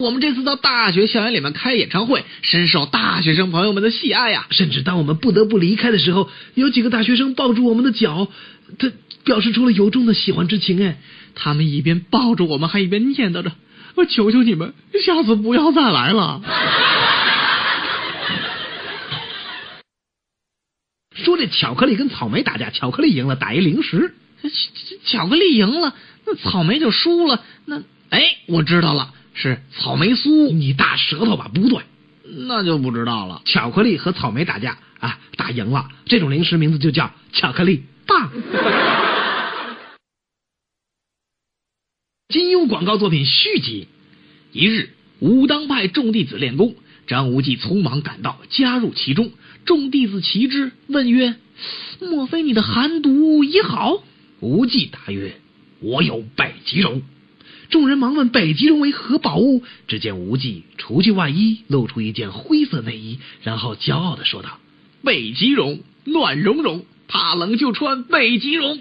[0.00, 4.46] 我们这次到大学校园里面开演唱会，深受大学生朋友们的喜爱呀。
[4.50, 8.26] 甚至当我们不得不离开的时候，有几个大学生抱住我们的脚，
[8.78, 8.90] 他
[9.24, 10.82] 表示出了由衷的喜欢之情。
[10.82, 10.96] 哎，
[11.34, 13.52] 他们一边抱着我们，还一边念叨着
[13.94, 14.72] ：“我求求你们，
[15.04, 16.40] 下次不要再来了。”
[21.14, 24.14] 说这巧克力跟草莓打架，巧克力赢了，打一零食。
[25.04, 25.94] 巧克力赢了，
[26.24, 27.44] 那草莓就输了。
[27.66, 29.12] 那哎，我知道了。
[29.40, 31.50] 是草莓酥，你大舌头吧？
[31.54, 31.82] 不对，
[32.46, 33.40] 那就不知道了。
[33.46, 38.30] 巧克力和草莓打架啊，打赢了，这种零食名字就叫巧克力棒。
[42.28, 43.88] 金庸广告作品续集。
[44.52, 44.90] 一日，
[45.20, 46.74] 武当派众弟子练功，
[47.06, 49.32] 张无忌匆忙赶到，加入其中。
[49.64, 51.36] 众弟子齐之，问曰
[51.98, 54.02] ：“莫非你的寒毒已好？”
[54.40, 55.40] 无忌答曰
[55.80, 57.00] ：“我有北极绒。”
[57.70, 64.58] 众人忙问：“北极绒为何宝物？”只见无忌除去外衣，露出一件灰色内衣，然后骄傲的说道
[65.02, 68.78] ：“北极绒，暖融融，怕冷就穿北极绒。”